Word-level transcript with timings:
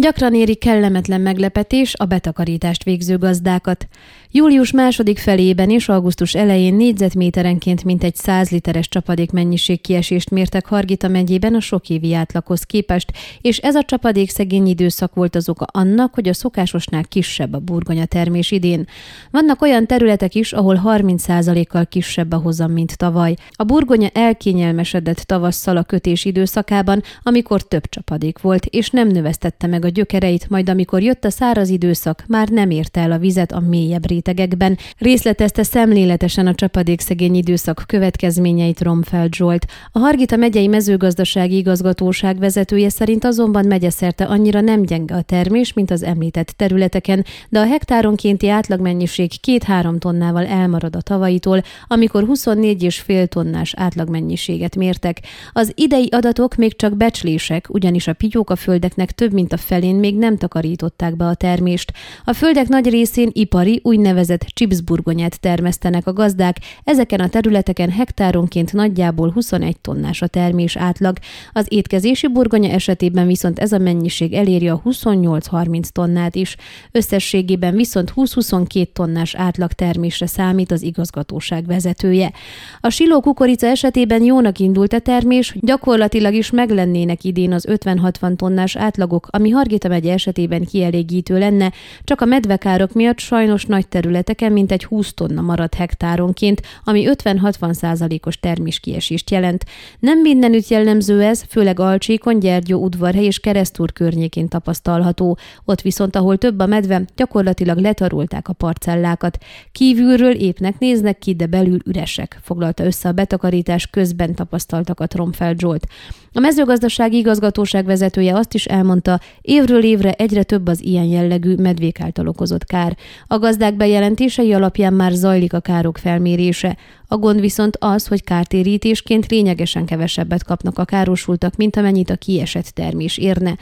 Gyakran 0.00 0.34
éri 0.34 0.54
kellemetlen 0.54 1.20
meglepetés 1.20 1.94
a 1.96 2.04
betakarítást 2.04 2.84
végző 2.84 3.18
gazdákat. 3.18 3.88
Július 4.30 4.72
második 4.72 5.18
felében 5.18 5.70
és 5.70 5.88
augusztus 5.88 6.34
elején 6.34 6.74
négyzetméterenként 6.74 7.84
mintegy 7.84 8.14
100 8.14 8.50
literes 8.50 8.88
csapadék 8.88 9.30
mennyiség 9.30 9.80
kiesést 9.80 10.30
mértek 10.30 10.66
Hargita 10.66 11.08
megyében 11.08 11.54
a 11.54 11.60
sok 11.60 11.88
évi 11.88 12.14
átlaghoz 12.14 12.62
képest, 12.62 13.12
és 13.40 13.58
ez 13.58 13.74
a 13.74 13.84
csapadék 13.84 14.30
szegény 14.30 14.66
időszak 14.66 15.14
volt 15.14 15.34
az 15.34 15.48
oka 15.48 15.66
annak, 15.72 16.14
hogy 16.14 16.28
a 16.28 16.34
szokásosnál 16.34 17.04
kisebb 17.04 17.54
a 17.54 17.58
burgonya 17.58 18.04
termés 18.04 18.50
idén. 18.50 18.86
Vannak 19.30 19.62
olyan 19.62 19.86
területek 19.86 20.34
is, 20.34 20.52
ahol 20.52 20.80
30%-kal 20.84 21.86
kisebb 21.86 22.32
a 22.32 22.36
hozam, 22.36 22.72
mint 22.72 22.96
tavaly. 22.96 23.34
A 23.50 23.64
burgonya 23.64 24.08
elkényelmesedett 24.12 25.18
tavasszal 25.18 25.76
a 25.76 25.82
kötés 25.82 26.24
időszakában, 26.24 27.02
amikor 27.22 27.62
több 27.62 27.88
csapadék 27.88 28.40
volt, 28.40 28.64
és 28.64 28.90
nem 28.90 29.08
növesztette 29.08 29.66
meg 29.66 29.84
a 29.84 29.87
gyökereit, 29.88 30.48
majd 30.48 30.68
amikor 30.68 31.02
jött 31.02 31.24
a 31.24 31.30
száraz 31.30 31.68
időszak, 31.68 32.24
már 32.28 32.48
nem 32.48 32.70
érte 32.70 33.00
el 33.00 33.12
a 33.12 33.18
vizet 33.18 33.52
a 33.52 33.60
mélyebb 33.60 34.06
rétegekben. 34.06 34.78
Részletezte 34.98 35.62
szemléletesen 35.62 36.46
a 36.46 36.54
csapadékszegény 36.54 37.34
időszak 37.34 37.84
következményeit 37.86 38.80
Romfeld 38.80 39.34
Zsolt. 39.34 39.66
A 39.92 39.98
Hargita 39.98 40.36
megyei 40.36 40.66
mezőgazdasági 40.66 41.56
igazgatóság 41.56 42.38
vezetője 42.38 42.88
szerint 42.88 43.24
azonban 43.24 43.66
megyeszerte 43.66 44.24
annyira 44.24 44.60
nem 44.60 44.82
gyenge 44.82 45.14
a 45.14 45.22
termés, 45.22 45.72
mint 45.72 45.90
az 45.90 46.02
említett 46.02 46.48
területeken, 46.48 47.24
de 47.48 47.58
a 47.58 47.66
hektáronkénti 47.66 48.48
átlagmennyiség 48.48 49.30
2-3 49.46 49.98
tonnával 49.98 50.46
elmarad 50.46 50.96
a 50.96 51.00
tavaitól, 51.00 51.62
amikor 51.86 52.24
24,5 52.26 53.26
tonnás 53.26 53.74
átlagmennyiséget 53.76 54.76
mértek. 54.76 55.20
Az 55.52 55.72
idei 55.74 56.08
adatok 56.10 56.54
még 56.54 56.76
csak 56.76 56.96
becslések, 56.96 57.66
ugyanis 57.68 58.06
a 58.06 58.12
pityóka 58.12 58.56
földeknek 58.56 59.12
több 59.12 59.32
mint 59.32 59.52
a 59.52 59.56
felén 59.78 59.96
még 59.96 60.16
nem 60.16 60.36
takarították 60.36 61.16
be 61.16 61.26
a 61.26 61.34
termést. 61.34 61.92
A 62.24 62.32
földek 62.32 62.68
nagy 62.68 62.88
részén 62.88 63.30
ipari, 63.32 63.80
úgynevezett 63.82 64.40
chipsburgonyát 64.40 65.40
termesztenek 65.40 66.06
a 66.06 66.12
gazdák, 66.12 66.56
ezeken 66.84 67.20
a 67.20 67.28
területeken 67.28 67.90
hektáronként 67.90 68.72
nagyjából 68.72 69.30
21 69.30 69.78
tonnás 69.80 70.22
a 70.22 70.26
termés 70.26 70.76
átlag. 70.76 71.18
Az 71.52 71.66
étkezési 71.68 72.28
burgonya 72.28 72.70
esetében 72.70 73.26
viszont 73.26 73.58
ez 73.58 73.72
a 73.72 73.78
mennyiség 73.78 74.32
eléri 74.32 74.68
a 74.68 74.82
28-30 74.84 75.88
tonnát 75.88 76.34
is. 76.34 76.56
Összességében 76.92 77.74
viszont 77.74 78.12
20-22 78.16 78.86
tonnás 78.92 79.34
átlag 79.34 79.72
termésre 79.72 80.26
számít 80.26 80.70
az 80.70 80.82
igazgatóság 80.82 81.66
vezetője. 81.66 82.32
A 82.80 82.90
siló 82.90 83.20
kukorica 83.20 83.66
esetében 83.66 84.22
jónak 84.22 84.58
indult 84.58 84.92
a 84.92 84.98
termés, 84.98 85.56
gyakorlatilag 85.60 86.34
is 86.34 86.50
meglennének 86.50 87.24
idén 87.24 87.52
az 87.52 87.66
50-60 87.70 88.36
tonnás 88.36 88.76
átlagok, 88.76 89.28
ami 89.30 89.50
Hargita 89.68 89.88
megye 89.88 90.12
esetében 90.12 90.64
kielégítő 90.64 91.38
lenne, 91.38 91.72
csak 92.04 92.20
a 92.20 92.24
medvekárok 92.24 92.92
miatt 92.92 93.18
sajnos 93.18 93.64
nagy 93.64 93.88
területeken 93.88 94.52
mintegy 94.52 94.84
20 94.84 95.14
tonna 95.14 95.40
maradt 95.40 95.74
hektáronként, 95.74 96.62
ami 96.84 97.06
50-60 97.08 97.72
százalékos 97.72 98.38
terméskiesést 98.40 99.30
jelent. 99.30 99.64
Nem 99.98 100.20
mindenütt 100.20 100.68
jellemző 100.68 101.22
ez, 101.22 101.44
főleg 101.48 101.80
Alcsíkon, 101.80 102.38
Gyergyó 102.38 102.82
udvarhely 102.82 103.24
és 103.24 103.40
Keresztúr 103.40 103.92
környékén 103.92 104.48
tapasztalható. 104.48 105.38
Ott 105.64 105.80
viszont, 105.80 106.16
ahol 106.16 106.36
több 106.36 106.58
a 106.58 106.66
medve, 106.66 107.02
gyakorlatilag 107.16 107.78
letarulták 107.78 108.48
a 108.48 108.52
parcellákat. 108.52 109.38
Kívülről 109.72 110.34
épnek 110.34 110.78
néznek 110.78 111.18
ki, 111.18 111.34
de 111.34 111.46
belül 111.46 111.78
üresek, 111.84 112.38
foglalta 112.42 112.84
össze 112.84 113.08
a 113.08 113.12
betakarítás 113.12 113.86
közben 113.86 114.34
tapasztaltakat 114.34 115.14
Romfeld 115.14 115.60
Zsolt. 115.60 115.86
A 116.32 116.40
mezőgazdasági 116.40 117.16
igazgatóság 117.16 117.84
vezetője 117.84 118.36
azt 118.36 118.54
is 118.54 118.64
elmondta, 118.64 119.20
évről 119.58 119.82
évre 119.82 120.12
egyre 120.12 120.42
több 120.42 120.66
az 120.66 120.84
ilyen 120.84 121.04
jellegű 121.04 121.54
medvék 121.54 122.00
által 122.00 122.28
okozott 122.28 122.64
kár. 122.64 122.96
A 123.26 123.38
gazdák 123.38 123.76
bejelentései 123.76 124.52
alapján 124.52 124.92
már 124.92 125.12
zajlik 125.12 125.52
a 125.52 125.60
károk 125.60 125.98
felmérése. 125.98 126.76
A 127.08 127.16
gond 127.16 127.40
viszont 127.40 127.76
az, 127.80 128.06
hogy 128.06 128.24
kártérítésként 128.24 129.30
lényegesen 129.30 129.84
kevesebbet 129.84 130.44
kapnak 130.44 130.78
a 130.78 130.84
károsultak, 130.84 131.56
mint 131.56 131.76
amennyit 131.76 132.10
a 132.10 132.16
kiesett 132.16 132.66
termés 132.66 133.18
érne. 133.18 133.56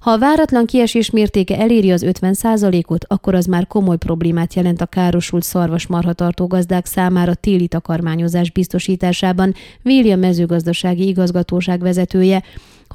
Ha 0.00 0.10
a 0.10 0.18
váratlan 0.18 0.66
kiesés 0.66 1.10
mértéke 1.10 1.58
eléri 1.58 1.90
az 1.92 2.04
50% 2.06 2.86
ot 2.86 3.04
akkor 3.08 3.34
az 3.34 3.46
már 3.46 3.66
komoly 3.66 3.96
problémát 3.96 4.54
jelent 4.54 4.80
a 4.80 4.86
károsult 4.86 5.42
szarvasmarhatartó 5.42 6.46
gazdák 6.46 6.86
számára 6.86 7.34
téli 7.34 7.68
takarmányozás 7.68 8.50
biztosításában, 8.50 9.54
véli 9.82 10.12
a 10.12 10.16
mezőgazdasági 10.16 11.06
igazgatóság 11.06 11.80
vezetője. 11.80 12.42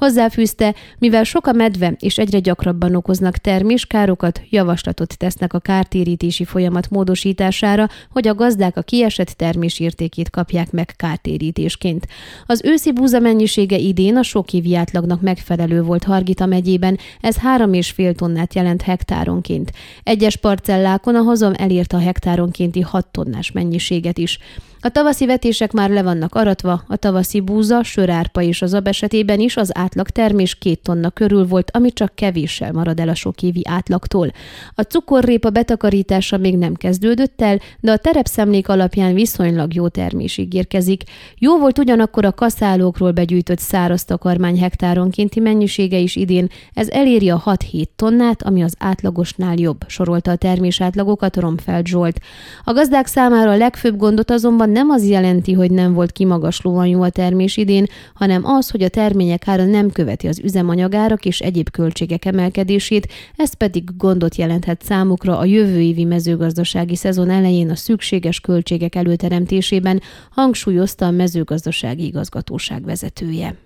Hozzáfűzte, 0.00 0.74
mivel 0.98 1.24
sok 1.24 1.46
a 1.46 1.52
medve 1.52 1.94
és 1.98 2.18
egyre 2.18 2.38
gyakrabban 2.38 2.94
okoznak 2.94 3.36
terméskárokat, 3.36 4.40
javaslatot 4.50 5.18
tesznek 5.18 5.52
a 5.52 5.58
kártérítési 5.58 6.44
folyamat 6.44 6.90
módosítására, 6.90 7.88
hogy 8.10 8.28
a 8.28 8.34
gazdák 8.34 8.76
a 8.76 8.82
kiesett 8.82 9.28
termés 9.28 9.80
értékét 9.80 10.30
kapják 10.30 10.70
meg 10.70 10.94
kártérítésként. 10.96 12.06
Az 12.46 12.60
őszi 12.64 12.92
búza 12.92 13.18
mennyisége 13.18 13.76
idén 13.76 14.16
a 14.16 14.22
sok 14.22 14.52
évi 14.52 14.74
átlagnak 14.74 15.20
megfelelő 15.20 15.82
volt 15.82 16.04
Hargita 16.04 16.46
megyében, 16.46 16.98
ez 17.20 17.36
3,5 17.36 18.14
tonnát 18.14 18.54
jelent 18.54 18.82
hektáronként. 18.82 19.72
Egyes 20.02 20.36
parcellákon 20.36 21.14
a 21.14 21.22
hozom 21.22 21.52
elérte 21.56 21.96
a 21.96 22.00
hektáronkénti 22.00 22.80
6 22.80 23.06
tonnás 23.06 23.52
mennyiséget 23.52 24.18
is. 24.18 24.38
A 24.80 24.88
tavaszi 24.88 25.26
vetések 25.26 25.72
már 25.72 25.90
le 25.90 26.02
vannak 26.02 26.34
aratva, 26.34 26.84
a 26.88 26.96
tavaszi 26.96 27.40
búza, 27.40 27.82
sörárpa 27.82 28.42
és 28.42 28.62
az 28.62 28.74
ab 28.74 28.86
esetében 28.86 29.40
is 29.40 29.56
az 29.56 29.78
átlag 29.78 30.08
termés 30.08 30.54
két 30.54 30.80
tonna 30.82 31.10
körül 31.10 31.46
volt, 31.46 31.70
ami 31.70 31.92
csak 31.92 32.14
kevéssel 32.14 32.72
marad 32.72 33.00
el 33.00 33.08
a 33.08 33.14
sok 33.14 33.42
évi 33.42 33.62
átlagtól. 33.68 34.32
A 34.74 34.82
cukorrépa 34.82 35.50
betakarítása 35.50 36.36
még 36.36 36.56
nem 36.56 36.74
kezdődött 36.74 37.40
el, 37.42 37.60
de 37.80 37.92
a 37.92 37.96
terepszemlék 37.96 38.68
alapján 38.68 39.14
viszonylag 39.14 39.74
jó 39.74 39.88
termés 39.88 40.38
ígérkezik. 40.38 41.02
Jó 41.38 41.58
volt 41.58 41.78
ugyanakkor 41.78 42.24
a 42.24 42.32
kaszálókról 42.32 43.10
begyűjtött 43.10 43.58
száraz 43.58 44.04
takarmány 44.04 44.58
hektáronkénti 44.58 45.40
mennyisége 45.40 45.98
is 45.98 46.16
idén, 46.16 46.48
ez 46.74 46.88
eléri 46.88 47.30
a 47.30 47.42
6-7 47.46 47.84
tonnát, 47.96 48.42
ami 48.42 48.62
az 48.62 48.74
átlagosnál 48.78 49.54
jobb, 49.56 49.84
sorolta 49.86 50.30
a 50.30 50.36
termés 50.36 50.80
átlagokat 50.80 51.36
Romfeld 51.36 51.86
Zsolt. 51.86 52.20
A 52.64 52.72
gazdák 52.72 53.06
számára 53.06 53.50
a 53.50 53.56
legfőbb 53.56 53.96
gondot 53.96 54.30
azonban 54.66 54.84
nem 54.84 54.90
az 54.90 55.08
jelenti, 55.08 55.52
hogy 55.52 55.70
nem 55.70 55.92
volt 55.92 56.12
kimagaslóan 56.12 56.86
jó 56.86 57.02
a 57.02 57.10
termés 57.10 57.56
idén, 57.56 57.86
hanem 58.14 58.44
az, 58.44 58.70
hogy 58.70 58.82
a 58.82 58.88
termények 58.88 59.48
ára 59.48 59.64
nem 59.64 59.90
követi 59.90 60.26
az 60.26 60.38
üzemanyagárak 60.38 61.24
és 61.24 61.40
egyéb 61.40 61.70
költségek 61.70 62.24
emelkedését, 62.24 63.12
ez 63.36 63.54
pedig 63.54 63.96
gondot 63.96 64.36
jelenthet 64.36 64.82
számukra 64.82 65.38
a 65.38 65.44
jövő 65.44 65.80
évi 65.80 66.04
mezőgazdasági 66.04 66.96
szezon 66.96 67.30
elején 67.30 67.70
a 67.70 67.76
szükséges 67.76 68.40
költségek 68.40 68.94
előteremtésében, 68.94 70.00
hangsúlyozta 70.30 71.06
a 71.06 71.10
mezőgazdasági 71.10 72.04
igazgatóság 72.04 72.84
vezetője. 72.84 73.65